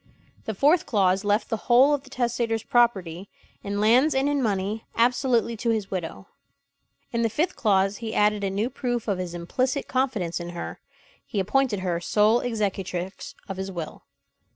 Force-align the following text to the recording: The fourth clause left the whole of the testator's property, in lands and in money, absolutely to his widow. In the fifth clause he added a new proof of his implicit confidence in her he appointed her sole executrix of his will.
The 0.45 0.55
fourth 0.55 0.87
clause 0.87 1.23
left 1.23 1.49
the 1.51 1.57
whole 1.69 1.93
of 1.93 2.01
the 2.01 2.09
testator's 2.09 2.63
property, 2.63 3.29
in 3.63 3.79
lands 3.79 4.15
and 4.15 4.27
in 4.27 4.41
money, 4.41 4.83
absolutely 4.95 5.55
to 5.57 5.69
his 5.69 5.91
widow. 5.91 6.25
In 7.11 7.21
the 7.21 7.29
fifth 7.29 7.55
clause 7.55 7.97
he 7.97 8.15
added 8.15 8.43
a 8.43 8.49
new 8.49 8.71
proof 8.71 9.07
of 9.07 9.19
his 9.19 9.35
implicit 9.35 9.87
confidence 9.87 10.39
in 10.39 10.49
her 10.57 10.79
he 11.23 11.39
appointed 11.39 11.81
her 11.81 12.01
sole 12.01 12.39
executrix 12.41 13.35
of 13.47 13.57
his 13.57 13.71
will. 13.71 14.05